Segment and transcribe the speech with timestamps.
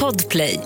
[0.00, 0.60] Podplay.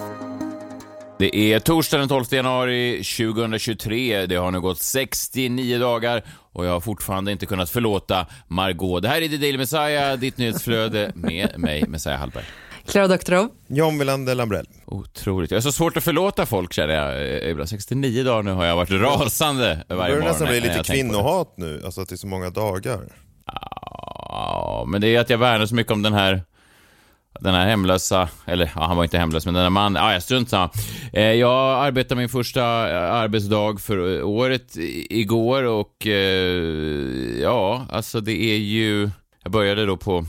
[1.19, 4.26] Det är torsdag den 12 januari 2023.
[4.26, 9.02] Det har nu gått 69 dagar och jag har fortfarande inte kunnat förlåta Margot.
[9.02, 12.45] Det här är The Daily Messiah, ditt nyhetsflöde med mig, Messiah Hallberg.
[12.86, 13.48] Klara Doktorov.
[13.68, 14.67] John Wilander Lambrell.
[14.87, 15.51] Otroligt.
[15.51, 17.51] Jag är så svårt att förlåta folk känner jag.
[17.51, 20.25] Ibland 69 dagar nu har jag varit rasande varje Det börjar morgon.
[20.29, 23.01] nästan bli lite kvinnohat nu, alltså att det är så många dagar.
[23.47, 26.43] Ja, men det är att jag värnar så mycket om den här
[27.41, 30.50] den här hemlösa, eller ja, han var inte hemlös, men den här mannen, ja, strunt
[30.50, 30.71] samma.
[31.13, 32.60] Eh, jag arbetade min första
[32.91, 34.77] eh, arbetsdag för eh, året
[35.10, 39.10] igår och eh, ja, alltså det är ju,
[39.42, 40.27] jag började då på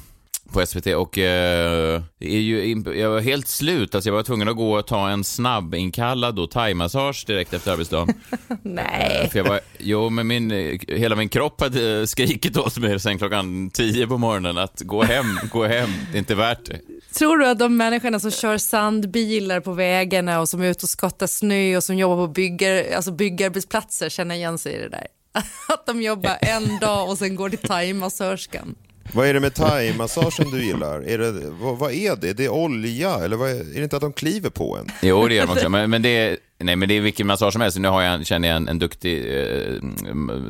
[0.51, 4.55] på SVT och eh, är ju, jag var helt slut, alltså jag var tvungen att
[4.55, 8.15] gå och ta en snabb inkallad då thaimassage direkt efter arbetsdagen.
[8.61, 9.29] Nej.
[9.31, 12.99] För jag var, jo, men min, eh, hela min kropp hade eh, skrikit åt mig
[12.99, 16.79] sen klockan tio på morgonen att gå hem, gå hem, det är inte värt det.
[17.13, 20.89] Tror du att de människorna som kör sandbilar på vägarna och som är ute och
[20.89, 25.07] skottar snö och som jobbar på byggar, alltså byggarbetsplatser känner igen sig i det där?
[25.67, 28.75] Att de jobbar en dag och sen går till thaimassörskan.
[29.13, 31.01] Vad är det med thai-massagen du gillar?
[31.01, 32.33] Är det, vad, vad är det?
[32.33, 34.91] Det är olja eller vad är, är det inte att de kliver på en?
[35.01, 37.53] Jo, det gör de också, men, men det är, nej, men det är vilken massage
[37.53, 37.77] som helst.
[37.77, 39.75] Nu har jag, känner jag en, en duktig eh,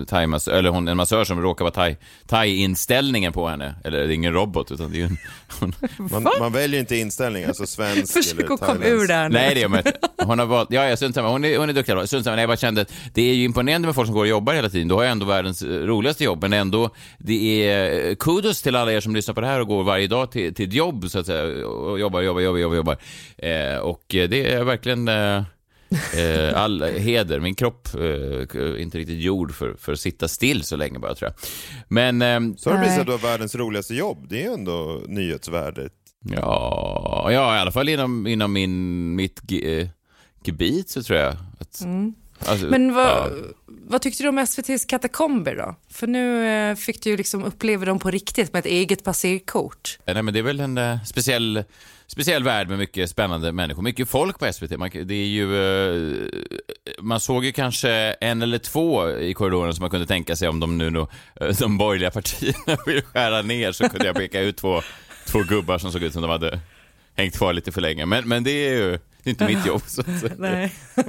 [0.08, 1.96] thai eller hon, en massör som råkar vara thai,
[2.28, 3.76] thai-inställningen på henne.
[3.84, 5.18] Eller det är ingen robot, utan det är ju en,
[5.60, 9.04] hon, Man, man väljer inte inställning, alltså svensk Försök eller att komma thailändsk.
[9.04, 9.34] ur där nu.
[9.34, 9.94] Nej, det gör man inte.
[10.24, 11.30] Hon har valt, ja, ja, strunt samma.
[11.30, 11.94] Hon är, hon är duktig.
[12.08, 12.36] Strunt samma.
[12.36, 14.54] Nej, jag bara kände att det är ju imponerande med folk som går och jobbar
[14.54, 14.88] hela tiden.
[14.88, 18.76] Då har jag ändå världens eh, roligaste jobb, men ändå, det är eh, kudos till
[18.76, 21.10] alla er som lyssnar på det här och går varje dag till, till ett jobb,
[21.10, 22.98] så att säga, och jobbar, jobbar, jobbar, jobbar, jobbar.
[23.38, 25.44] Eh, och eh, det är verkligen eh,
[26.18, 27.40] eh, all heder.
[27.40, 31.16] Min kropp eh, är inte riktigt gjord för, för att sitta still så länge bara,
[31.16, 31.50] tror jag.
[31.88, 34.26] Men, ehm, Så har det blivit att du har världens roligaste jobb.
[34.30, 35.94] Det är ändå nyhetsvärdet.
[36.24, 39.88] ja, ja, i alla fall inom, inom min, mitt ge- eh,
[40.44, 41.34] gebit så tror jag.
[41.60, 41.86] Att,
[42.48, 43.30] alltså, Men vad, ja.
[43.68, 45.76] vad tyckte du om SVTs katakomber då?
[45.90, 50.00] För nu eh, fick du ju liksom uppleva dem på riktigt med ett eget passerkort.
[50.06, 51.64] Nej, men det är väl en eh, speciell,
[52.12, 53.82] speciell värld med mycket spännande människor.
[53.82, 54.78] Mycket folk på SVT.
[54.78, 56.30] Man, det är ju, eh,
[57.00, 57.90] man såg ju kanske
[58.22, 61.08] en eller två i korridoren som man kunde tänka sig om de nu då,
[61.42, 64.82] eh, de borgerliga partierna vill skära ner så kunde jag peka ut två,
[65.28, 66.60] två gubbar som såg ut som de hade
[67.18, 68.06] hängt kvar lite för länge.
[68.06, 69.82] Men, men det är ju det är inte mitt jobb.
[69.88, 70.34] Så att säga.
[70.38, 70.74] Nej.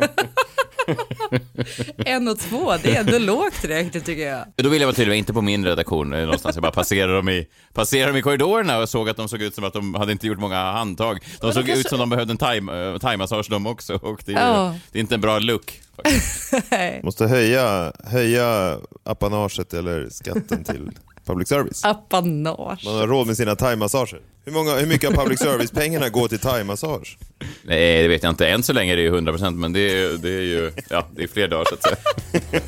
[1.97, 4.45] en och två, det är ändå lågt räknat tycker jag.
[4.56, 6.56] Då vill jag vara tydlig, inte på min redaktion eh, någonstans.
[6.56, 9.55] Jag bara passerade dem i, passerade dem i korridorerna och såg att de såg ut
[9.55, 11.19] som att de hade inte gjort många handtag.
[11.41, 14.33] De såg kanske- ut som de behövde en thai- eh, thai-massage de också och det
[14.33, 14.75] är, Ja.
[14.93, 15.81] det är inte en bra look.
[17.03, 20.91] Måste höja, höja apanaget eller skatten till
[21.27, 21.84] public service.
[21.84, 22.84] Apanage.
[22.84, 24.21] Man har råd med sina thai-massager.
[24.44, 27.19] Hur, många, hur mycket av public service-pengarna går till thai-massage?
[27.65, 28.49] Nej, det vet jag inte.
[28.49, 31.22] Än så länge är det ju 100% men det är, det är ju ja, det
[31.22, 32.61] är fler dagar så att säga.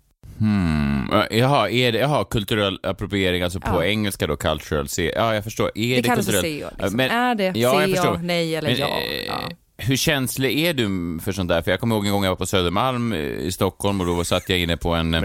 [0.44, 3.86] Hmm, eh, jaha, är det, jaha, kulturell appropriering, alltså på Ja.
[3.86, 5.72] engelska då, cultural, C, ja jag förstår.
[5.76, 6.70] Är Det det, kallas för kulturell- CA.
[6.80, 6.98] Liksom.
[6.98, 8.18] Men- är det ja, förstår.
[8.24, 8.88] nej eller Men, ja?
[8.88, 9.40] eh, ja?
[9.78, 11.62] hur känslig är du för sånt där?
[11.62, 14.50] För jag kommer ihåg en gång jag var på Södermalm i Stockholm och då satt
[14.50, 15.22] jag inne på en eh,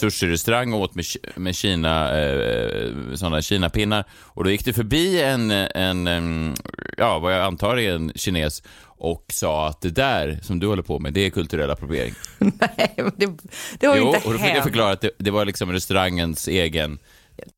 [0.00, 1.04] sushi-restaurang och åt med,
[1.36, 4.04] med Kina, eh, sådana Kina-pinnar.
[4.24, 6.54] Och då gick det förbi en, en, en,
[6.96, 8.62] ja, vad jag antar är en kines
[9.02, 12.14] och sa att det där som du håller på med, det är kulturell appropriering.
[12.38, 13.30] Nej, det,
[13.78, 14.54] det har jo, inte och då fick hänt.
[14.54, 16.98] jag förklara att det, det var liksom restaurangens egen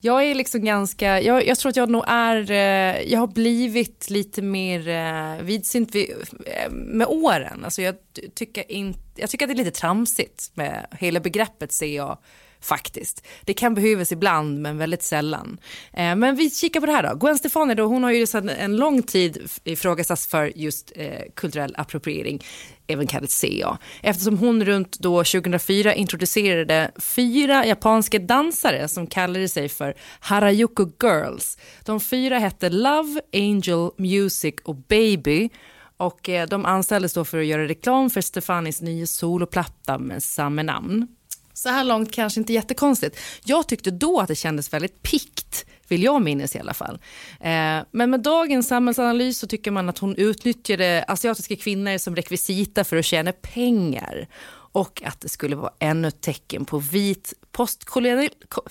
[0.00, 4.10] Jag är liksom ganska, jag, jag tror att jag nog är, eh, jag har blivit
[4.10, 6.10] lite mer eh, vidsynt vid,
[6.46, 7.64] eh, med åren.
[7.64, 7.94] Alltså jag,
[8.34, 12.18] tycker in, jag tycker att det är lite tramsigt med hela begreppet ser jag
[12.64, 13.26] faktiskt.
[13.44, 15.58] Det kan behövas ibland men väldigt sällan.
[15.92, 17.14] Eh, men vi kikar på det här då.
[17.14, 21.74] Gwen Stefani då, hon har ju sedan en lång tid ifrågasatts för just eh, kulturell
[21.78, 22.44] appropriering
[22.86, 29.68] även kallat CA, eftersom hon runt då 2004 introducerade fyra japanska dansare som kallade sig
[29.68, 31.58] för Harajuku Girls.
[31.84, 35.50] De fyra hette Love, Angel, Music och Baby
[35.96, 40.62] och eh, de anställdes då för att göra reklam för Stefanis nya soloplatta med samma
[40.62, 41.08] namn.
[41.54, 43.18] Så här långt kanske inte jättekonstigt.
[43.44, 46.98] Jag tyckte då att det kändes väldigt pikt, vill jag minnas i alla fall.
[47.40, 52.84] Eh, men med dagens samhällsanalys så tycker man att hon utnyttjade asiatiska kvinnor som rekvisita
[52.84, 54.28] för att tjäna pengar.
[54.74, 58.28] Och att det skulle vara ännu ett tecken på vit postkolonial...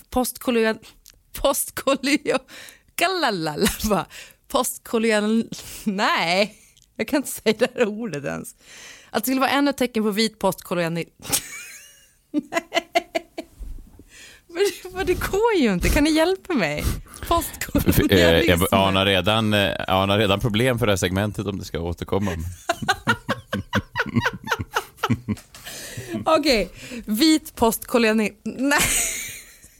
[0.09, 0.77] postkolonial...
[1.41, 2.39] postkolonial...
[2.95, 4.06] Galalala,
[4.47, 5.50] postkolonial...
[5.83, 6.56] Nej,
[6.95, 8.56] jag kan inte säga det här ordet ens.
[9.09, 11.06] Att det skulle vara ännu ett tecken på vit postkolonial...
[14.94, 15.89] Men det går ju inte.
[15.89, 16.83] Kan ni hjälpa mig?
[17.27, 18.68] Postkolonialismen.
[18.71, 19.53] Jag anar redan,
[19.88, 22.31] anar redan problem för det här segmentet om det ska återkomma.
[26.25, 27.01] Okej, okay.
[27.06, 28.38] vit postkolonialism.
[28.44, 28.80] Nej,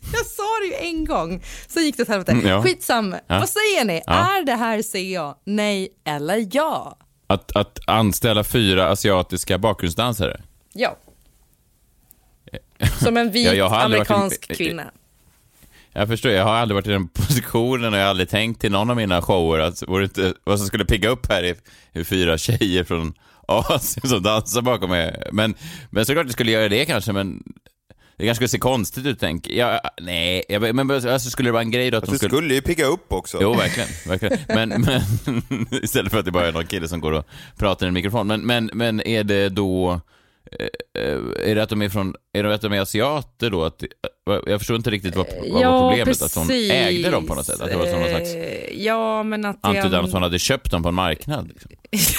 [0.14, 1.44] jag sa det ju en gång.
[1.68, 2.32] Så gick det åt helvete.
[2.32, 2.64] Mm, ja.
[2.64, 3.20] Skitsamma.
[3.28, 3.40] Ja.
[3.40, 4.02] Vad säger ni?
[4.06, 4.14] Ja.
[4.14, 5.36] Är det här CA?
[5.46, 6.98] Nej eller ja?
[7.28, 10.42] Att, att anställa fyra asiatiska bakgrundsdansare?
[10.74, 10.98] Ja.
[12.88, 14.92] Som en vit ja, amerikansk varit, kvinna.
[15.94, 18.72] Jag förstår, jag har aldrig varit i den positionen och jag har aldrig tänkt till
[18.72, 21.56] någon av mina shower att inte, vad som skulle pigga upp här är,
[21.94, 23.14] är fyra tjejer från
[23.48, 25.28] Asien som dansar bakom mig.
[25.32, 25.56] Men,
[25.90, 27.44] men såklart det skulle göra det kanske, men
[28.18, 29.50] det kanske skulle se konstigt ut, tänk.
[29.50, 32.30] Ja, nej, jag, men alltså, skulle det vara en grej då att alltså, de skulle...
[32.30, 33.38] Det skulle ju pigga upp också.
[33.42, 33.90] Jo, verkligen.
[34.08, 34.40] verkligen.
[34.48, 34.70] Men,
[35.50, 37.26] men istället för att det bara är någon kille som går och
[37.58, 38.28] pratar i en mikrofon.
[38.28, 40.02] Men, men, men är det då
[41.44, 43.64] är det att de är från, är det att de är asiater då?
[43.64, 43.84] Att,
[44.46, 46.38] jag förstår inte riktigt vad, vad ja, var problemet, precis.
[46.38, 47.62] att hon ägde dem på något sätt?
[47.62, 48.36] Att det var som någon slags
[48.74, 51.48] ja, men att antydan att hon hade köpt dem på en marknad?
[51.48, 51.72] Liksom.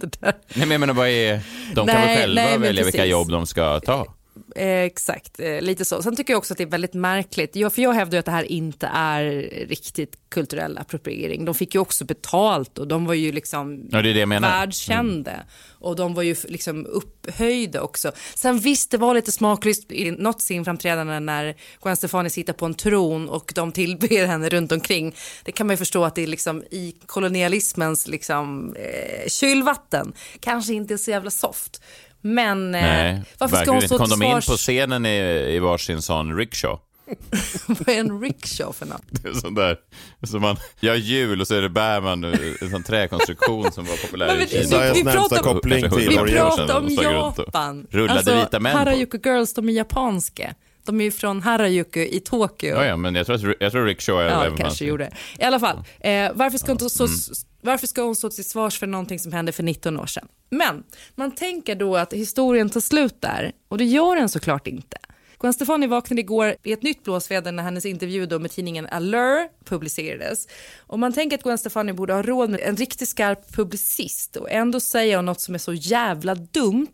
[0.00, 1.40] Nej, men jag menar, vad är,
[1.74, 2.94] de nej, kan väl själva nej, välja precis.
[2.94, 4.14] vilka jobb de ska ta?
[4.56, 6.02] Eh, exakt, eh, lite så.
[6.02, 8.26] Sen tycker jag också att det är väldigt märkligt, jag, för jag hävdar ju att
[8.26, 9.24] det här inte är
[9.68, 11.44] riktigt kulturell appropriering.
[11.44, 15.30] De fick ju också betalt och de var ju liksom ja, det det världskända.
[15.30, 15.46] Mm.
[15.70, 18.12] Och de var ju liksom upphöjda också.
[18.34, 22.74] Sen visst, det var lite smaklöst i något scenframträdande när Gwen Stefani sitter på en
[22.74, 25.14] tron och de tillber henne runt omkring.
[25.44, 30.72] Det kan man ju förstå att det är liksom i kolonialismens liksom, eh, kylvatten kanske
[30.72, 31.82] inte så jävla soft.
[32.22, 34.46] Men eh, Nej, varför ska hon stå Kom till de in svars?
[34.46, 35.16] på scenen i,
[35.54, 36.80] i varsin sån rickshaw?
[37.66, 39.02] Vad är en rickshaw för något?
[39.10, 39.76] Det är sån där,
[40.26, 43.96] som man gör hjul och så är det bär man en sån träkonstruktion som var
[43.96, 44.64] populär i Kina.
[44.64, 47.86] Sveriges vi närmsta pratar- koppling till Vi pratar om Japan.
[47.90, 48.78] rullade alltså, vita män på.
[48.78, 50.54] Harajuku Girls, de är japanska.
[50.84, 52.68] De är ju från Harajuku i Tokyo.
[52.76, 55.10] Ja, ja, men jag tror, jag tror rickshaw är Ja, kanske gjorde.
[55.38, 56.88] I alla fall, eh, varför, ska hon Mm.
[56.90, 60.06] stå, så, varför ska hon stå till svars för någonting som hände för 19 år
[60.06, 60.28] sedan?
[60.50, 60.82] Men
[61.14, 64.96] man tänker då att historien tar slut där och det gör den såklart inte.
[65.40, 69.48] Gwen Stefani vaknade igår i ett nytt blåsväder när hennes intervju då med tidningen Allure
[69.64, 70.46] publicerades.
[70.86, 74.50] Och man tänker att Gwen Stefani borde ha råd med en riktigt skarp publicist och
[74.50, 76.88] ändå säga något som är så jävla dumt.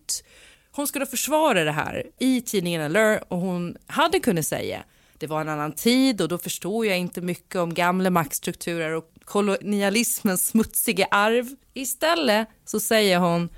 [0.78, 4.84] Hon skulle försvara det här i tidningen Allure och hon hade kunnat säga
[5.18, 9.04] det var en annan tid och då förstår jag inte mycket om gamla maktstrukturer och
[9.24, 11.46] kolonialismens smutsiga arv.
[11.74, 13.48] Istället så säger hon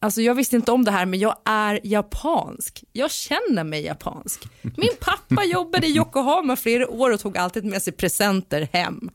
[0.00, 2.84] Alltså jag visste inte om det här men jag är japansk.
[2.92, 4.44] Jag känner mig japansk.
[4.62, 9.10] Min pappa jobbade i Yokohama flera år och tog alltid med sig presenter hem.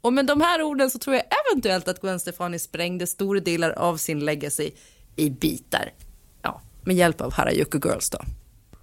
[0.00, 3.70] Och med de här orden så tror jag eventuellt att Gwen Stefani sprängde stora delar
[3.70, 4.70] av sin legacy
[5.16, 5.92] i bitar.
[6.84, 8.18] Med hjälp av Harajuku Girls då.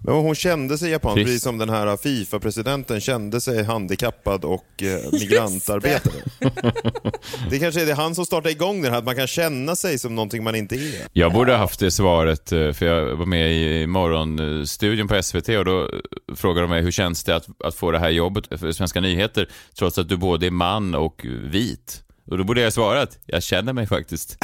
[0.06, 1.44] Men hon kände sig japansk, Precis.
[1.44, 6.14] som den här Fifa-presidenten kände sig handikappad och eh, migrantarbetare.
[7.50, 10.00] det kanske är det han som startar igång det här, att man kan känna sig
[10.00, 11.08] som någonting man inte är.
[11.14, 15.50] Jag borde ha haft det svaret, eh, för jag var med i morgonstudion på SVT
[15.50, 15.90] och då
[16.36, 19.50] frågade de mig hur känns det att, att få det här jobbet för Svenska nyheter
[19.80, 22.05] trots att du både är man och vit.
[22.32, 24.38] Och då borde jag svarat, jag känner mig faktiskt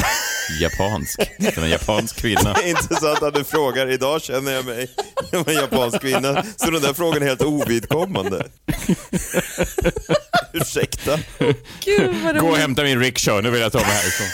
[0.61, 1.21] japansk.
[1.53, 2.55] Som en japansk kvinna.
[2.65, 4.89] Intressant att du frågar, idag känner jag mig
[5.29, 6.43] som en japansk kvinna.
[6.57, 8.47] Så den där frågan är helt ovidkommande.
[10.53, 11.19] Ursäkta.
[11.85, 14.27] Gud vad Gå och hämta min rickshaw, nu vill jag ta mig härifrån.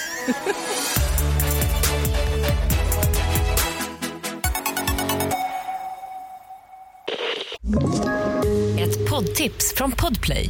[8.80, 10.50] Ett poddtips från Podplay.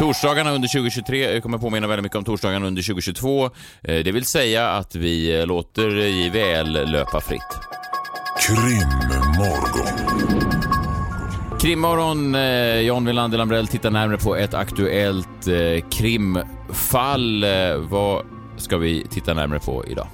[0.00, 3.44] Torsdagarna under 2023 jag kommer påminna väldigt mycket om torsdagarna under 2022.
[3.44, 3.50] Eh,
[3.82, 7.42] Det vill säga att vi eh, låter JVL löpa fritt.
[8.46, 9.98] Krimmorgon.
[11.60, 17.44] Krimmorgon, eh, John Wilander Lambrell tittar närmare på ett aktuellt eh, krimfall.
[17.44, 18.24] Eh, vad
[18.56, 20.06] ska vi titta närmare på idag?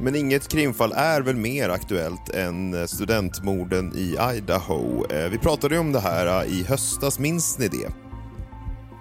[0.00, 5.04] Men inget krimfall är väl mer aktuellt än studentmorden i Idaho.
[5.30, 8.09] Vi pratade ju om det här i höstas, minns ni det?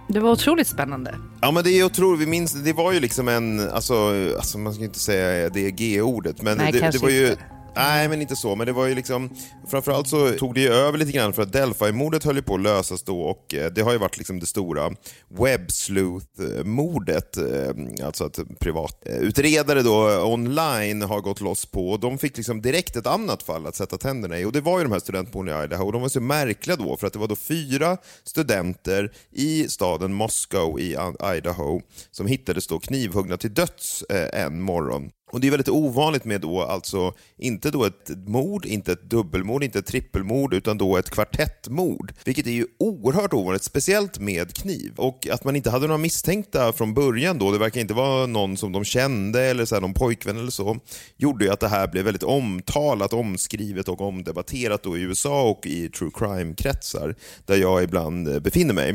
[0.10, 1.16] Det var otroligt spännande.
[1.42, 3.94] Ja men det är otroligt, vi minns, det var ju liksom en, alltså,
[4.38, 7.44] alltså man ska inte säga det G-ordet, men Nej, det, det var ju inte.
[7.76, 8.56] Nej, men inte så.
[8.56, 9.30] Men det var ju liksom,
[9.68, 12.62] framförallt så tog det ju över lite grann för att Delphi-mordet höll ju på att
[12.62, 14.92] lösas då och eh, det har ju varit liksom det stora
[15.28, 17.38] Websleuth-mordet.
[17.38, 22.96] Eh, alltså att privatutredare då online har gått loss på och de fick liksom direkt
[22.96, 25.64] ett annat fall att sätta tänderna i och det var ju de här studentmorden i
[25.64, 29.68] Idaho och de var så märkliga då för att det var då fyra studenter i
[29.68, 30.98] staden Moscow i
[31.36, 35.12] Idaho som hittades då knivhuggna till döds eh, en morgon.
[35.32, 39.64] Och Det är väldigt ovanligt med då alltså inte då ett mord, inte ett dubbelmord,
[39.64, 42.14] inte ett trippelmord, utan då ett kvartettmord.
[42.26, 44.94] Vilket är ju oerhört ovanligt, speciellt med kniv.
[44.96, 48.58] Och att man inte hade några misstänkta från början då, det verkar inte vara någon
[48.58, 50.78] som de kände eller så här, någon pojkvän eller så,
[51.18, 55.66] gjorde ju att det här blev väldigt omtalat, omskrivet och omdebatterat då i USA och
[55.66, 58.90] i true crime-kretsar, där jag ibland eh, befinner mig.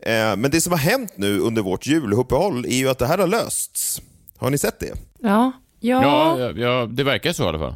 [0.00, 3.18] Eh, men det som har hänt nu under vårt juluppehåll är ju att det här
[3.18, 4.02] har lösts.
[4.36, 4.92] Har ni sett det?
[5.18, 5.52] Ja.
[5.82, 7.74] Ja, Ja, ja, ja, det verkar så i alla fall.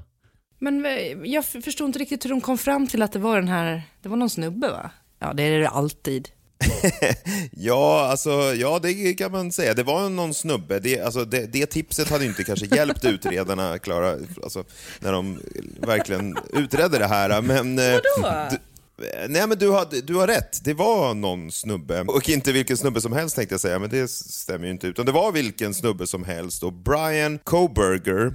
[0.58, 0.92] men eh,
[1.24, 4.08] jag förstår inte riktigt hur de kom fram till att det var den här, det
[4.08, 4.90] var någon snubbe va?
[5.18, 6.28] Ja, det är det alltid.
[7.52, 9.74] Ja, alltså, ja, det kan man säga.
[9.74, 10.78] Det var någon snubbe.
[10.78, 14.64] Det, alltså, det, det tipset hade inte kanske hjälpt utredarna, Klara, alltså,
[15.00, 15.40] när de
[15.80, 17.42] verkligen utredde det här.
[17.42, 18.56] Men, eh, Vadå?
[18.96, 20.64] Du, nej, men du har, du har rätt.
[20.64, 22.00] Det var någon snubbe.
[22.00, 24.86] Och inte vilken snubbe som helst tänkte jag säga, men det stämmer ju inte.
[24.86, 26.62] Utan det var vilken snubbe som helst.
[26.62, 28.34] Och Brian Koberger,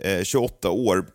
[0.00, 1.06] eh, 28 år,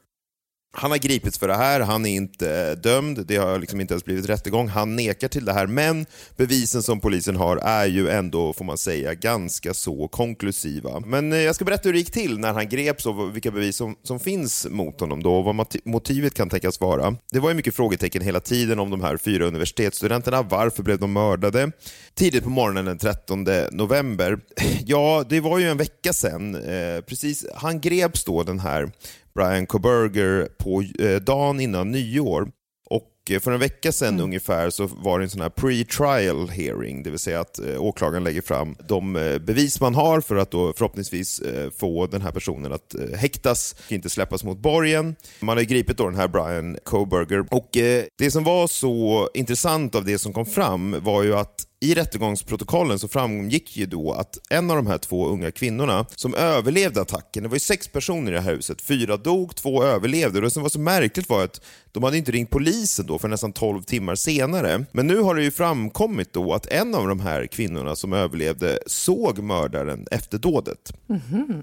[0.76, 3.94] han har gripits för det här, han är inte eh, dömd, det har liksom inte
[3.94, 4.68] ens blivit rättegång.
[4.68, 6.06] Han nekar till det här, men
[6.38, 11.00] bevisen som polisen har är ju ändå, får man säga, ganska så konklusiva.
[11.00, 13.76] Men eh, jag ska berätta hur det gick till när han greps och vilka bevis
[13.76, 17.16] som, som finns mot honom då och vad motivet kan tänkas vara.
[17.32, 20.42] Det var ju mycket frågetecken hela tiden om de här fyra universitetsstudenterna.
[20.42, 21.72] Varför blev de mördade?
[22.14, 24.40] Tidigt på morgonen den 13 november.
[24.86, 26.56] Ja, det var ju en vecka sedan.
[26.56, 28.92] Eh, precis, han greps då den här
[29.36, 32.52] Brian Koberger på eh, dagen innan nyår.
[32.90, 37.04] Och eh, för en vecka sedan ungefär så var det en sån här pre-trial hearing,
[37.04, 40.74] det vill säga att eh, åklagaren lägger fram de bevis man har för att då
[40.74, 41.42] förhoppningsvis
[41.78, 45.16] få den här personen att häktas och inte släppas mot borgen.
[45.40, 47.70] Man har gripit då den här Brian Koberger och
[48.18, 53.00] det som var så intressant av det som kom fram var ju att i rättegångsprotokollen
[53.00, 57.44] så framgick ju då att en av de här två unga kvinnorna som överlevde attacken,
[57.44, 60.38] det var ju sex personer i det här huset, fyra dog, två överlevde.
[60.38, 61.62] Och det som var så märkligt var att
[61.92, 64.86] de hade inte ringt polisen då för nästan 12 timmar senare.
[64.92, 68.80] Men nu har det ju framkommit då att en av de här kvinnorna som överlevde
[68.88, 70.94] såg mördaren efter dådet.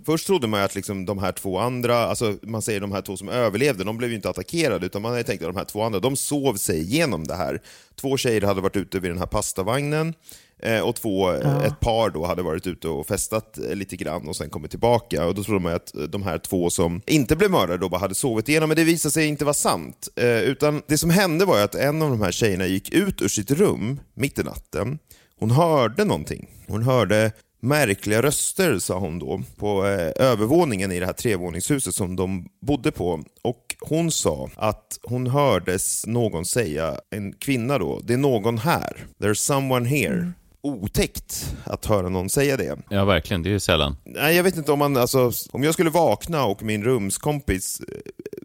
[0.06, 3.02] Först trodde man ju att liksom de här två andra, alltså man säger de här
[3.02, 5.64] två som överlevde, de blev ju inte attackerade utan man hade tänkt att de här
[5.64, 7.60] två andra, de sov sig igenom det här.
[8.00, 10.14] Två tjejer hade varit ute vid den här pastavagnen
[10.58, 14.28] eh, och två, eh, ett par då hade varit ute och festat eh, lite grann
[14.28, 15.26] och sen kommit tillbaka.
[15.26, 18.14] Och Då trodde man att de här två som inte blev mördade då bara hade
[18.14, 20.08] sovit igenom, men det visade sig inte vara sant.
[20.44, 23.50] Utan det som hände var att en av de här tjejerna gick ut ur sitt
[23.50, 24.98] rum mitt i natten.
[25.38, 26.48] Hon hörde någonting.
[26.66, 29.84] Hon hörde märkliga röster, sa hon då, på
[30.16, 33.24] övervåningen i det här trevåningshuset som de bodde på.
[33.42, 38.96] Och hon sa att hon hördes någon säga, en kvinna då, det är någon här.
[39.22, 40.32] There's someone here.
[40.62, 42.78] otäckt att höra någon säga det.
[42.88, 43.42] Ja, verkligen.
[43.42, 43.96] Det är ju sällan.
[44.04, 47.86] Nej, jag vet inte om man, alltså, om jag skulle vakna och min rumskompis eh,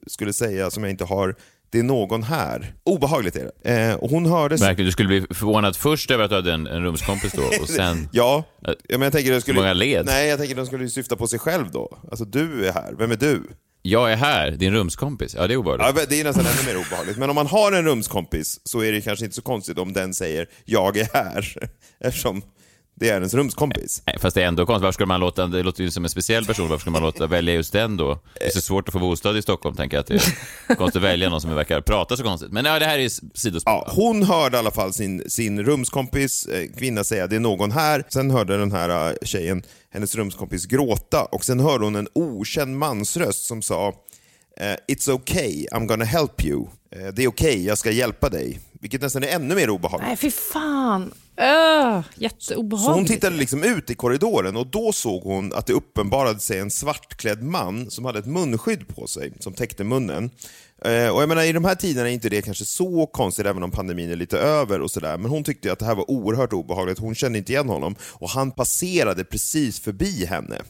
[0.08, 1.36] skulle säga, som jag inte har,
[1.70, 2.74] det är någon här.
[2.84, 3.72] Obehagligt är det.
[3.72, 4.56] Eh, och hon hörde...
[4.56, 4.86] Verkligen.
[4.86, 8.10] Du skulle bli förvånad först över att du hade en, en rumskompis då och sen...
[8.12, 9.60] Ja, ja men jag tänker att skulle...
[9.60, 10.06] Många led.
[10.06, 11.98] Nej, jag tänker att de skulle syfta på sig själv då.
[12.10, 12.94] Alltså, du är här.
[12.98, 13.44] Vem är du?
[13.88, 15.36] Jag är här, din rumskompis.
[15.36, 16.00] Ja, det är obehagligt.
[16.00, 17.18] Ja, det är nästan ännu mer obehagligt.
[17.18, 20.14] Men om man har en rumskompis så är det kanske inte så konstigt om den
[20.14, 21.54] säger “jag är här”.
[22.00, 22.42] Eftersom
[23.00, 24.04] det är ens rumskompis.
[24.20, 24.84] Fast det är ändå konstigt.
[24.84, 27.28] Varför skulle man låta, det låter ju som en speciell person, varför skulle man låta
[27.28, 28.20] välja just den då?
[28.40, 30.96] Det är så svårt att få bostad i Stockholm, tänker jag att det är konstigt
[30.96, 32.52] att välja någon som verkar prata så konstigt.
[32.52, 33.74] Men ja, det här är sidospår.
[33.74, 37.72] Ja, hon hörde i alla fall sin, sin rumskompis, eh, kvinna, säga det är någon
[37.72, 38.04] här.
[38.10, 39.64] Sen hörde den här eh, tjejen
[39.96, 41.26] hennes rumskompis gråta.
[41.26, 43.94] Och sen hörde hon en okänd mansröst som sa
[44.88, 46.68] “It's okay, I'm gonna help you”.
[46.92, 48.60] Eh, det är okej, okay, jag ska hjälpa dig.
[48.82, 50.08] Vilket nästan är ännu mer obehagligt.
[50.08, 51.14] Nej, fy fan.
[51.38, 52.86] Öh, jätteobehagligt.
[52.86, 56.60] Så hon tittade liksom ut i korridoren och då såg hon att det uppenbarade sig
[56.60, 60.30] en svartklädd man som hade ett munskydd på sig som täckte munnen.
[60.86, 63.64] Eh, och jag menar, I de här tiderna är inte det kanske så konstigt, även
[63.64, 65.18] om pandemin är lite över och sådär.
[65.18, 67.00] Men hon tyckte att det här var oerhört obehagligt.
[67.00, 70.62] Hon kände inte igen honom och han passerade precis förbi henne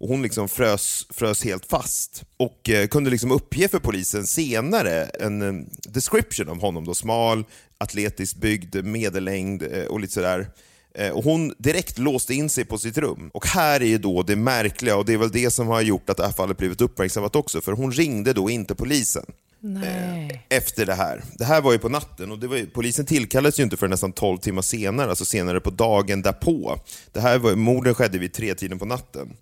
[0.00, 5.04] och hon liksom frös, frös helt fast och eh, kunde liksom uppge för polisen senare
[5.04, 6.84] en eh, description av honom.
[6.84, 7.44] Då, smal,
[7.78, 10.48] atletiskt byggd, medellängd eh, och lite sådär.
[10.94, 13.30] Eh, och hon direkt låste in sig på sitt rum.
[13.34, 16.10] Och här är ju då det märkliga, och det är väl det som har gjort
[16.10, 19.24] att det här fallet blivit uppmärksammat också, för hon ringde då inte polisen.
[19.60, 20.46] Nej.
[20.48, 21.22] Efter det här.
[21.38, 24.38] Det här var ju på natten och var, polisen tillkallades ju inte för nästan 12
[24.38, 26.78] timmar senare, alltså senare på dagen därpå.
[27.12, 29.36] Det här var, morden skedde vid tre tiden på natten.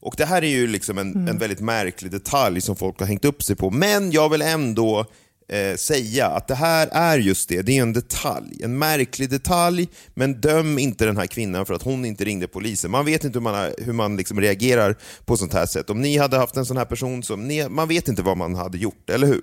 [0.00, 1.28] Och Det här är ju liksom en, mm.
[1.28, 5.06] en väldigt märklig detalj som folk har hängt upp sig på, men jag vill ändå
[5.48, 8.64] eh, säga att det här är just det, det är en detalj.
[8.64, 12.90] En märklig detalj, men döm inte den här kvinnan för att hon inte ringde polisen.
[12.90, 15.90] Man vet inte hur man, hur man liksom reagerar på sånt här sätt.
[15.90, 18.54] Om ni hade haft en sån här person, som ni, man vet inte vad man
[18.54, 19.42] hade gjort, eller hur?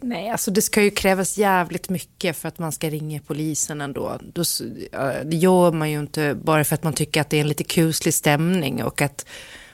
[0.00, 4.18] Nej, alltså det ska ju krävas jävligt mycket för att man ska ringa polisen ändå.
[5.24, 7.64] Det gör man ju inte bara för att man tycker att det är en lite
[7.64, 9.26] kuslig stämning och att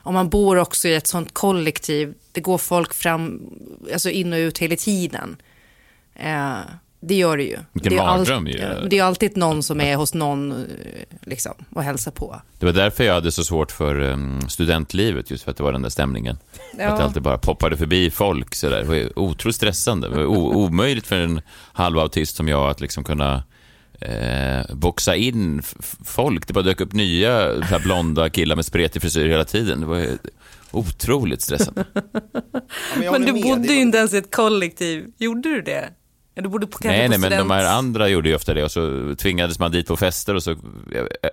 [0.02, 3.40] om man bor också i ett sånt kollektiv, det går folk fram,
[3.92, 5.36] alltså in och ut hela tiden.
[6.14, 6.58] Eh,
[7.00, 7.58] det gör det ju.
[7.72, 8.58] Vilken det är mardröm ju.
[8.90, 10.66] Det är alltid någon som är hos någon eh,
[11.22, 12.40] liksom, och hälsar på.
[12.58, 15.72] Det var därför jag hade så svårt för um, studentlivet, just för att det var
[15.72, 16.38] den där stämningen.
[16.78, 16.86] Ja.
[16.86, 18.78] Att det alltid bara poppade förbi folk sådär.
[18.78, 20.08] Det var otroligt stressande.
[20.08, 21.40] Det var omöjligt för en
[21.72, 23.42] halvautist som jag att liksom kunna
[24.00, 25.62] eh, boxa in
[26.04, 26.46] folk.
[26.46, 29.80] Det bara dök upp nya här blonda killar med spretig frisyr hela tiden.
[29.80, 30.06] Det var
[30.70, 31.84] otroligt stressande.
[33.02, 35.06] ja, men, du bodde ju inte ens i ett kollektiv.
[35.18, 35.88] Gjorde du det?
[36.34, 38.70] Ja, du bodde på, nej, nej, men de här andra gjorde ju ofta det och
[38.70, 40.56] så tvingades man dit på fester och så,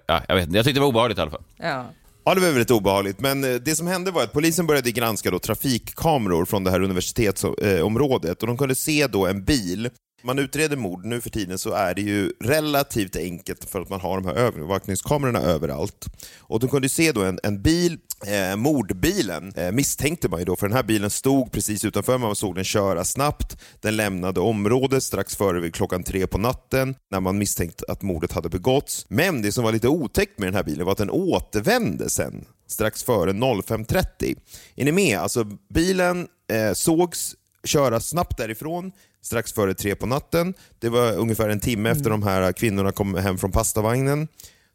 [0.08, 1.44] ja, jag vet jag tyckte det var obehagligt i alla fall.
[1.58, 1.86] Ja.
[2.26, 3.20] Ja, det var väldigt obehagligt.
[3.20, 6.82] Men eh, det som hände var att polisen började granska då trafikkameror från det här
[6.82, 9.90] universitetsområdet och de kunde se då en bil
[10.24, 14.02] man utreder mord nu för tiden så är det ju relativt enkelt för att man
[14.02, 16.06] har de här övervakningskamerorna överallt.
[16.40, 20.56] Och de kunde se då en, en bil, eh, mordbilen eh, misstänkte man ju då,
[20.56, 23.58] för den här bilen stod precis utanför, man såg den köra snabbt.
[23.82, 28.32] Den lämnade området strax före vid klockan tre på natten när man misstänkte att mordet
[28.32, 29.06] hade begåtts.
[29.10, 32.46] Men det som var lite otäckt med den här bilen var att den återvände sen
[32.68, 34.38] strax före 05.30.
[34.76, 35.20] Är ni med?
[35.20, 37.36] Alltså bilen eh, sågs
[37.68, 40.54] köra snabbt därifrån strax före tre på natten.
[40.80, 42.20] Det var ungefär en timme efter mm.
[42.20, 44.28] de här kvinnorna kom hem från pastavagnen.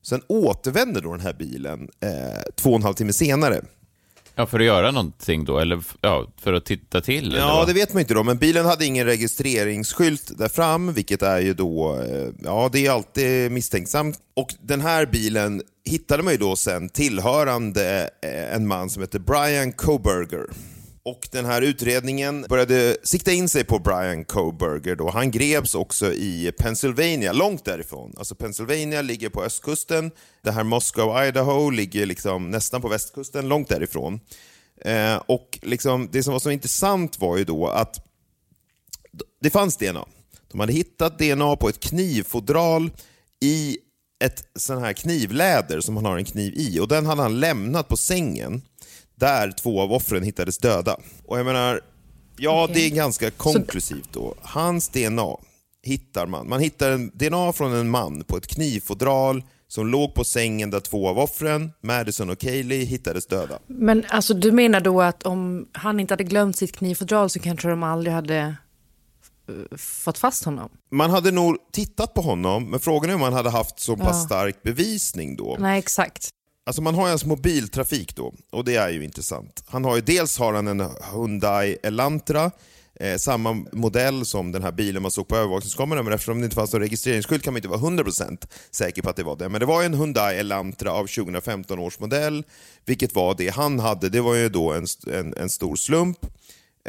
[0.03, 3.61] Sen återvände då den här bilen eh, två och en halv timme senare.
[4.35, 7.35] Ja, för att göra någonting då, eller ja, för att titta till?
[7.39, 11.41] Ja, det vet man inte då, men bilen hade ingen registreringsskylt där fram, vilket är
[11.41, 14.19] ju då, eh, ja det är alltid misstänksamt.
[14.35, 19.19] Och den här bilen hittade man ju då sen tillhörande eh, en man som heter
[19.19, 20.47] Brian Coburger.
[21.05, 24.97] Och den här utredningen började sikta in sig på Brian Koberger.
[24.97, 25.11] då.
[25.11, 28.15] Han greps också i Pennsylvania, långt därifrån.
[28.17, 30.11] Alltså Pennsylvania ligger på östkusten,
[30.43, 34.21] det här Moscow, Idaho ligger liksom nästan på västkusten, långt därifrån.
[34.85, 38.07] Eh, och liksom, det som var så intressant var ju då att
[39.41, 40.05] det fanns DNA.
[40.51, 42.91] De hade hittat DNA på ett knivfodral
[43.41, 43.79] i
[44.25, 47.89] ett sån här knivläder som man har en kniv i och den hade han lämnat
[47.89, 48.63] på sängen
[49.23, 50.97] där två av offren hittades döda.
[51.27, 51.81] Och jag menar,
[52.37, 52.75] ja okay.
[52.75, 54.35] det är ganska konklusivt då.
[54.43, 55.37] Hans DNA
[55.83, 56.49] hittar man.
[56.49, 60.81] Man hittar en DNA från en man på ett knivfodral som låg på sängen där
[60.81, 63.59] två av offren, Madison och Kaylee, hittades döda.
[63.67, 67.69] Men alltså du menar då att om han inte hade glömt sitt knivfodral så kanske
[67.69, 68.39] de aldrig hade
[69.49, 70.71] eh, fått fast honom.
[70.91, 74.25] Man hade nog tittat på honom, men frågan är om man hade haft så pass
[74.25, 75.57] stark bevisning då.
[75.61, 76.31] Nej, exakt.
[76.65, 79.65] Alltså man har ju hans mobiltrafik då, och det är ju intressant.
[79.67, 82.51] Han har ju, dels har han en Hyundai Elantra,
[83.01, 86.57] eh, samma modell som den här bilen man såg på övervakningskameran, men eftersom det inte
[86.57, 89.49] fanns någon registreringsskylt kan man inte vara 100% säker på att det var det.
[89.49, 92.45] Men det var ju en Hyundai Elantra av 2015 års modell,
[92.85, 94.09] vilket var det han hade.
[94.09, 96.19] Det var ju då en, en, en stor slump,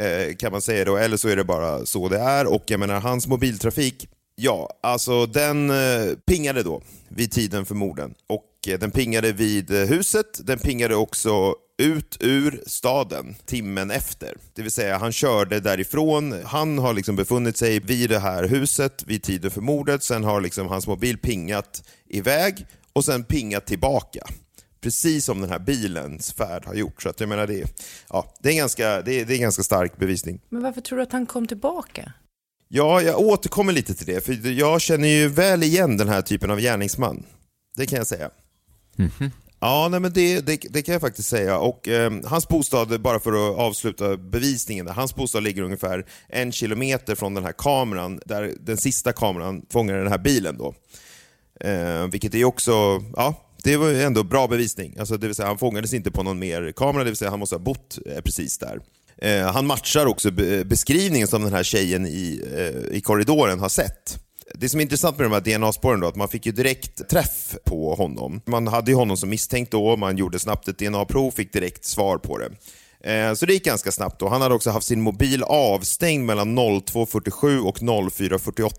[0.00, 2.46] eh, kan man säga då, eller så är det bara så det är.
[2.46, 8.14] Och jag menar, hans mobiltrafik, ja, alltså den eh, pingade då vid tiden för morden.
[8.26, 14.36] Och den pingade vid eh, huset, den pingade också ut ur staden timmen efter.
[14.54, 16.34] Det vill säga, han körde därifrån.
[16.44, 20.02] Han har liksom befunnit sig vid det här huset vid tiden för mordet.
[20.02, 24.26] Sen har liksom hans mobil pingat iväg och sen pingat tillbaka.
[24.80, 27.02] Precis som den här bilens färd har gjort.
[27.02, 27.64] Så att jag menar, det,
[28.08, 30.40] ja, det, är ganska, det, är, det är en ganska stark bevisning.
[30.48, 32.12] Men varför tror du att han kom tillbaka?
[32.68, 36.50] Ja, jag återkommer lite till det, för jag känner ju väl igen den här typen
[36.50, 37.24] av gärningsman.
[37.76, 38.30] Det kan jag säga.
[38.96, 39.30] Mhm.
[39.60, 41.58] Ja, nej, men det, det, det kan jag faktiskt säga.
[41.58, 47.14] Och eh, Hans bostad, bara för att avsluta bevisningen, hans bostad ligger ungefär en kilometer
[47.14, 50.58] från den här kameran, där den sista kameran fångade den här bilen.
[50.58, 50.74] Då.
[51.60, 54.96] Eh, vilket är också, ja, det var ju ändå bra bevisning.
[54.98, 57.38] Alltså, det vill säga, han fångades inte på någon mer kamera, det vill säga han
[57.38, 58.80] måste ha bott eh, precis där.
[59.22, 60.30] Ehm, han matchar också
[60.64, 64.18] beskrivningen som den här tjejen i, eh, i korridoren har sett.
[64.58, 67.56] Det som är intressant med de här DNA-spåren då, att man fick ju direkt träff
[67.64, 68.40] på honom.
[68.46, 72.18] Man hade ju honom som misstänkt då, man gjorde snabbt ett DNA-prov, fick direkt svar
[72.18, 72.50] på det.
[73.12, 74.28] Eh, Så det gick ganska snabbt då.
[74.28, 78.70] Han hade också haft sin mobil avstängd mellan 02.47 och 04.48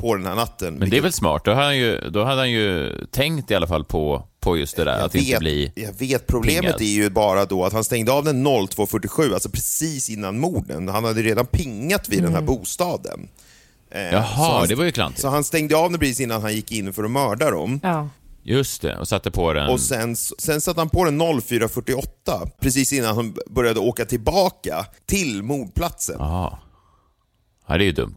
[0.00, 0.74] på den här natten.
[0.74, 1.44] Men det är väl smart?
[1.44, 4.76] Då hade han ju, då hade han ju tänkt i alla fall på, på just
[4.76, 5.72] det där, jag att inte vet, bli...
[5.74, 6.80] Jag vet, problemet pingad.
[6.80, 10.88] är ju bara då att han stängde av den 02.47, alltså precis innan morden.
[10.88, 13.28] Han hade redan pingat vid den här bostaden.
[13.90, 15.20] Eh, Jaha, han- det var ju klantigt.
[15.22, 17.80] Så han stängde av den precis innan han gick in för att mörda dem.
[17.82, 18.08] Ja.
[18.42, 19.68] Just det, och satte på den...
[19.70, 25.42] Och sen, sen satte han på den 04.48, precis innan han började åka tillbaka till
[25.42, 26.16] mordplatsen.
[26.18, 26.58] Jaha.
[27.66, 28.16] Ja, det är ju dumt.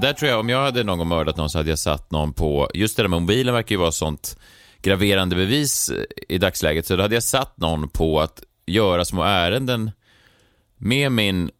[0.00, 2.10] Det där tror jag, om jag hade någon gång mördat någon så hade jag satt
[2.10, 4.38] någon på, just det där med mobilen verkar ju vara sånt
[4.82, 9.22] graverande bevis eh, i dagsläget, så då hade jag satt någon på att göra små
[9.22, 9.90] ärenden
[10.76, 11.50] med min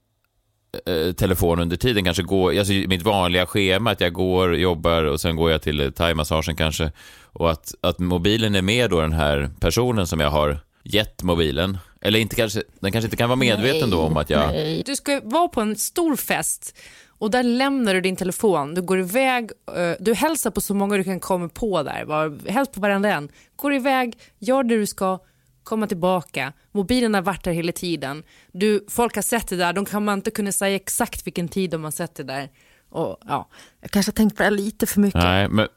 [0.86, 5.20] eh, telefon under tiden, kanske gå, alltså mitt vanliga schema, att jag går, jobbar och
[5.20, 9.50] sen går jag till thaimassagen kanske, och att, att mobilen är med då den här
[9.60, 13.90] personen som jag har gett mobilen, eller inte kanske, den kanske inte kan vara medveten
[13.90, 14.52] då om att jag...
[14.86, 16.74] Du ska vara på en stor fest
[17.18, 18.74] och där lämnar du din telefon.
[18.74, 22.04] Du går iväg, eh, du hälsar på så många du kan komma på där.
[22.04, 23.28] Var, helst på varenda en.
[23.56, 25.18] Går iväg, gör det du ska,
[25.62, 26.52] komma tillbaka.
[26.72, 28.22] Mobilen har varit där hela tiden.
[28.52, 31.70] Du, folk har sett det där, de kan man inte kunna säga exakt vilken tid
[31.70, 32.48] de har sett det där.
[32.90, 33.48] Och, ja,
[33.80, 35.22] jag kanske har tänkt på det lite för mycket.
[35.22, 35.68] Nej, men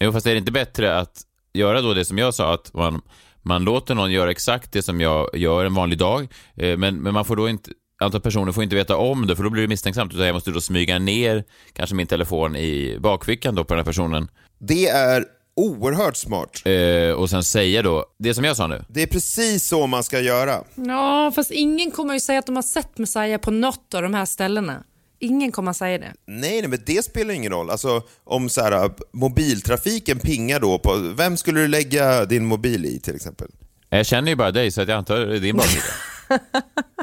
[0.00, 1.22] jo, fast är det inte bättre att
[1.52, 3.02] göra då det som jag sa, att man,
[3.42, 7.14] man låter någon göra exakt det som jag gör en vanlig dag, eh, men, men
[7.14, 7.70] man får då inte
[8.00, 10.14] Antal personer får inte veta om det, för då blir det misstänksamt.
[10.14, 13.84] Utan jag måste då smyga ner kanske min telefon i bakfickan då på den här
[13.84, 14.28] personen.
[14.58, 15.24] Det är
[15.56, 16.62] oerhört smart.
[16.64, 18.84] Eh, och sen säga då, det som jag sa nu.
[18.88, 20.64] Det är precis så man ska göra.
[20.74, 24.14] Ja, fast ingen kommer ju säga att de har sett Messiah på något av de
[24.14, 24.84] här ställena.
[25.20, 26.12] Ingen kommer säga det.
[26.26, 27.70] Nej, nej, men det spelar ingen roll.
[27.70, 30.96] Alltså, om så här, mobiltrafiken pingar då på...
[31.16, 33.48] Vem skulle du lägga din mobil i till exempel?
[33.88, 35.92] Jag känner ju bara dig, så att jag antar det är din bakficka.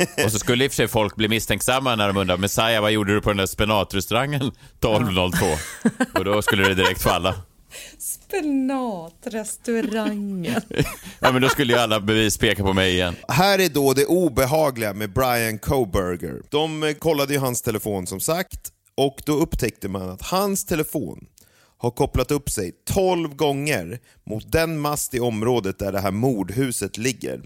[0.24, 2.92] och så skulle i och för sig folk bli misstänksamma när de undrar, Messiah, vad
[2.92, 5.58] gjorde du på den där spenatrestaurangen 12.02?
[6.18, 7.34] och då skulle det direkt falla.
[7.98, 10.60] Spenatrestaurangen.
[11.20, 13.16] Ja, men då skulle ju alla bevis peka på mig igen.
[13.28, 16.42] Här är då det obehagliga med Brian Coburger.
[16.50, 18.60] De eh, kollade ju hans telefon som sagt
[18.96, 21.26] och då upptäckte man att hans telefon
[21.78, 26.98] har kopplat upp sig 12 gånger mot den mast i området där det här mordhuset
[26.98, 27.40] ligger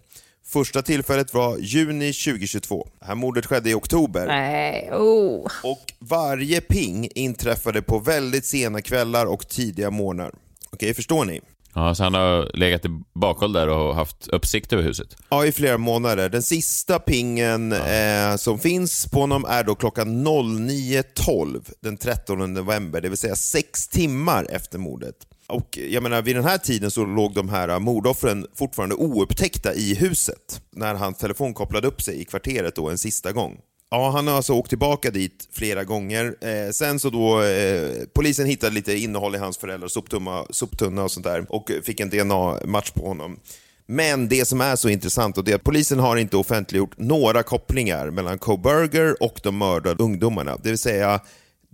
[0.46, 2.88] Första tillfället var juni 2022.
[3.00, 4.26] Det här mordet skedde i oktober.
[4.26, 5.50] Nej, oh.
[5.62, 10.32] Och varje ping inträffade på väldigt sena kvällar och tidiga morgnar.
[10.70, 11.40] Okej, förstår ni?
[11.74, 15.16] Ja, så han har legat i bakhåll där och haft uppsikt över huset.
[15.28, 16.28] Ja, i flera månader.
[16.28, 23.00] Den sista pingen eh, som finns på honom är då klockan 09.12 den 13 november,
[23.00, 25.14] det vill säga sex timmar efter mordet.
[25.46, 29.74] Och jag menar, vid den här tiden så låg de här äh, mordoffren fortfarande oupptäckta
[29.74, 33.58] i huset när hans telefon kopplade upp sig i kvarteret då en sista gång.
[33.90, 36.34] Ja, han har alltså åkt tillbaka dit flera gånger.
[36.40, 41.10] Eh, sen så då, eh, polisen hittade lite innehåll i hans föräldrars soptunna, soptunna och
[41.10, 43.38] sånt där och fick en DNA-match på honom.
[43.86, 47.42] Men det som är så intressant och det är att polisen har inte offentliggjort några
[47.42, 50.56] kopplingar mellan Coburger och de mördade ungdomarna.
[50.62, 51.20] Det vill säga,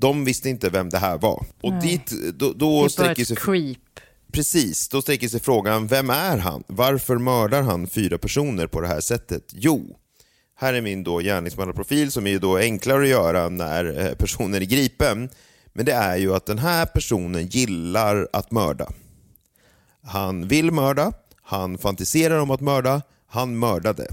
[0.00, 1.46] de visste inte vem det här var.
[1.60, 3.34] Och dit, då, då Det är bara sträcker sig...
[3.36, 3.78] ett creep.
[4.32, 6.64] Precis, då sträcker sig frågan, vem är han?
[6.66, 9.44] Varför mördar han fyra personer på det här sättet?
[9.52, 9.96] Jo,
[10.56, 14.66] här är min då gärningsmannaprofil som är då enklare att göra när eh, personen är
[14.66, 15.28] gripen.
[15.72, 18.92] Men det är ju att den här personen gillar att mörda.
[20.02, 24.06] Han vill mörda, han fantiserar om att mörda, han mördade.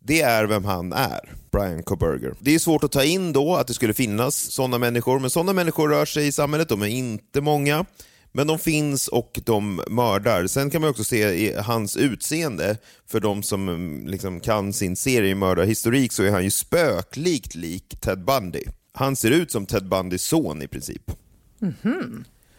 [0.00, 2.34] Det är vem han är, Brian Coburger.
[2.40, 5.52] Det är svårt att ta in då att det skulle finnas sådana människor, men sådana
[5.52, 7.84] människor rör sig i samhället, de är inte många.
[8.32, 10.46] Men de finns och de mördar.
[10.46, 14.96] Sen kan man också se i hans utseende, för de som mm, liksom kan sin
[14.96, 18.62] seriemördarhistorik så är han ju spöklikt lik Ted Bundy.
[18.92, 21.10] Han ser ut som Ted Bundys son i princip.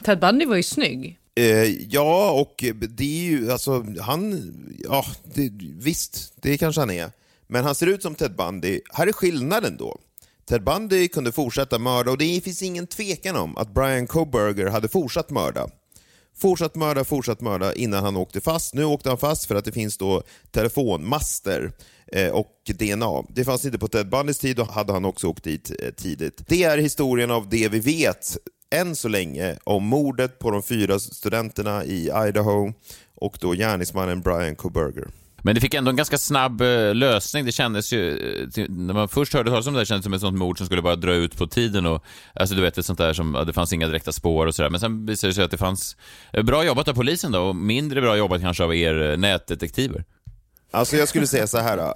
[0.05, 1.19] Ted Bundy var ju snygg.
[1.35, 7.11] Eh, ja, och det är ju, alltså han, ja det, visst, det kanske han är.
[7.49, 8.81] Men han ser ut som Ted Bundy.
[8.93, 9.97] Här är skillnaden då.
[10.49, 14.87] Ted Bundy kunde fortsätta mörda och det finns ingen tvekan om att Brian Coburger hade
[14.87, 15.69] fortsatt mörda.
[16.37, 18.73] Fortsatt mörda, fortsatt mörda innan han åkte fast.
[18.73, 21.71] Nu åkte han fast för att det finns då telefonmaster
[22.11, 23.23] eh, och DNA.
[23.29, 26.43] Det fanns inte på Ted Bundys tid och hade han också åkt dit eh, tidigt.
[26.47, 28.37] Det är historien av det vi vet
[28.75, 32.73] än så länge om mordet på de fyra studenterna i Idaho
[33.15, 35.07] och då gärningsmannen Brian Coburger.
[35.41, 37.45] Men det fick ändå en ganska snabb eh, lösning.
[37.45, 38.11] Det kändes ju,
[38.57, 40.57] eh, när man först hörde talas om det här kändes det som ett sånt mord
[40.57, 43.35] som skulle bara dra ut på tiden och, alltså du vet ett sånt där som,
[43.35, 44.69] ja, det fanns inga direkta spår och sådär.
[44.69, 45.97] Men sen visade det sig att det fanns,
[46.33, 50.03] eh, bra jobbat av polisen då och mindre bra jobbat kanske av er nätdetektiver.
[50.71, 51.77] Alltså jag skulle säga så här.
[51.77, 51.93] då.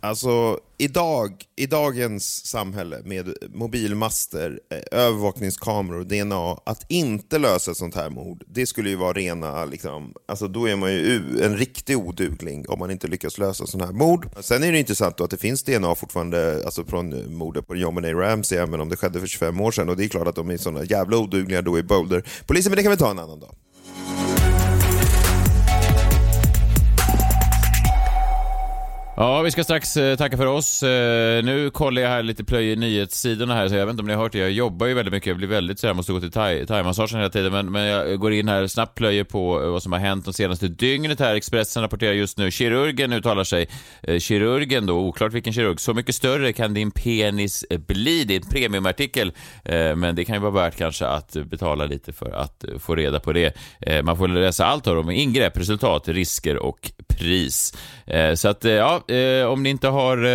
[0.00, 7.94] Alltså idag, i dagens samhälle med mobilmaster, eh, övervakningskameror, DNA, att inte lösa ett sånt
[7.94, 11.98] här mord, det skulle ju vara rena, liksom, alltså då är man ju en riktig
[11.98, 14.28] odugling om man inte lyckas lösa sån här mord.
[14.40, 17.94] Sen är det intressant då att det finns DNA fortfarande alltså från mordet på John
[17.94, 19.88] Benet Ramsey, även om det skedde för 25 år sedan.
[19.88, 22.24] Och det är klart att de är såna jävla odugliga då i Boulder.
[22.46, 23.54] Polisen, men det kan vi ta en annan dag.
[29.20, 30.82] Ja, vi ska strax eh, tacka för oss.
[30.82, 34.14] Eh, nu kollar jag här lite plöjer nyhetssidorna här, så jag vet inte om ni
[34.14, 34.38] har hört det.
[34.38, 37.30] Jag jobbar ju väldigt mycket, jag blir väldigt sådär, måste gå till thai- thaimassagen hela
[37.30, 40.24] tiden, men, men jag går in här, snabbt plöjer på eh, vad som har hänt
[40.24, 41.34] de senaste dygnet här.
[41.34, 43.68] Expressen rapporterar just nu, kirurgen uttalar sig.
[44.20, 48.24] Kirurgen då, oklart vilken kirurg, så mycket större kan din penis bli.
[48.24, 49.32] Det är en premiumartikel,
[49.96, 53.32] men det kan ju vara värt kanske att betala lite för att få reda på
[53.32, 53.56] det.
[54.04, 57.74] Man får läsa allt om ingrepp, resultat, risker och pris.
[58.34, 60.30] Så att, ja, eh, om ni inte har, eh,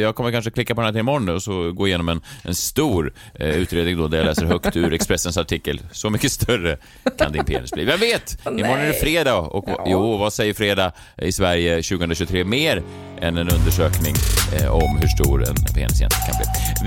[0.00, 2.54] jag kommer kanske klicka på den här till imorgon och så gå igenom en, en
[2.54, 5.80] stor eh, utredning då där jag läser högt ur Expressens artikel.
[5.92, 6.76] Så mycket större
[7.18, 7.84] kan din penis bli.
[7.84, 8.38] Vem vet?
[8.46, 12.44] Imorgon är det fredag och jo, vad säger fredag i Sverige 2023?
[12.44, 12.82] Mer
[13.20, 14.14] än en undersökning
[14.60, 16.46] eh, om hur stor en penis egentligen kan bli.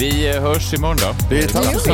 [0.10, 1.16] Vi eh, hörs imorgon då.
[1.30, 1.88] Det är Tassos.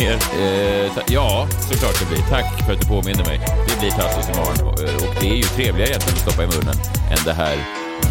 [0.00, 2.24] Mer, eh, ta- ja, såklart det blir.
[2.30, 3.40] Tack för att du påminner mig.
[3.68, 4.72] Det blir Tassos imorgon och,
[5.08, 6.76] och det är ju trevligare egentligen att stoppa i munnen
[7.10, 7.56] än det här,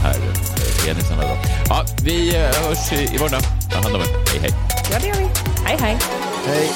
[0.01, 1.37] här eh, då.
[1.69, 3.69] Ja, vi eh, hörs i- imorgon då.
[3.75, 4.07] Ta hand om er.
[4.31, 4.53] Hej, hej.
[4.91, 5.27] Ja, det gör vi.
[5.65, 5.97] Hej, hej.
[6.47, 6.71] Hej.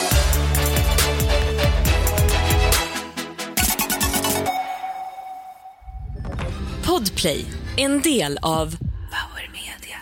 [6.84, 7.46] Podplay,
[7.78, 8.76] en del av
[9.12, 9.98] Power Media.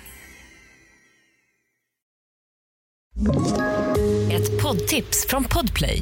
[4.38, 6.02] Ett poddtips från Podplay.